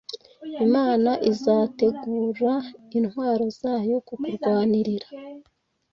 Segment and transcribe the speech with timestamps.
[0.65, 2.53] Imana izategura
[2.97, 5.07] intwaro zayo kukurwanirira